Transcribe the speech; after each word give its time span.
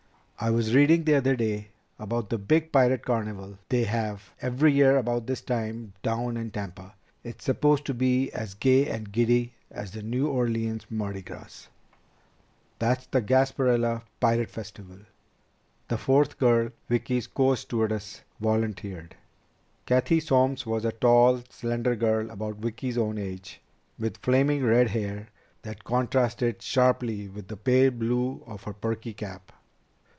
I 0.43 0.49
was 0.49 0.73
reading 0.73 1.03
the 1.03 1.13
other 1.13 1.35
day 1.35 1.67
about 1.99 2.31
the 2.31 2.39
big 2.39 2.71
pirate 2.71 3.05
carnival 3.05 3.59
they 3.69 3.83
have 3.83 4.31
every 4.41 4.73
year 4.73 4.97
about 4.97 5.27
this 5.27 5.41
time 5.41 5.93
down 6.01 6.35
in 6.35 6.49
Tampa. 6.49 6.95
It's 7.23 7.45
supposed 7.45 7.85
to 7.85 7.93
be 7.93 8.31
as 8.31 8.55
gay 8.55 8.87
and 8.89 9.11
giddy 9.11 9.53
as 9.69 9.91
the 9.91 10.01
New 10.01 10.27
Orleans 10.27 10.87
Mardi 10.89 11.21
Gras." 11.21 11.67
"That's 12.79 13.05
the 13.05 13.21
Gasparilla 13.21 14.01
Pirate 14.19 14.49
Festival," 14.49 14.97
the 15.89 15.99
fourth 15.99 16.39
girl, 16.39 16.71
Vicki's 16.89 17.27
co 17.27 17.53
stewardess, 17.53 18.21
volunteered. 18.39 19.15
Cathy 19.85 20.19
Solms 20.19 20.65
was 20.65 20.85
a 20.85 20.91
tall, 20.91 21.43
slender 21.51 21.95
girl 21.95 22.31
about 22.31 22.55
Vicki's 22.55 22.97
own 22.97 23.19
age, 23.19 23.61
with 23.99 24.17
flaming 24.17 24.63
red 24.65 24.87
hair 24.87 25.27
that 25.61 25.83
contrasted 25.83 26.63
sharply 26.63 27.27
with 27.27 27.47
the 27.47 27.57
pale 27.57 27.91
blue 27.91 28.41
of 28.47 28.63
her 28.63 28.73
perky 28.73 29.13
cap. 29.13 29.51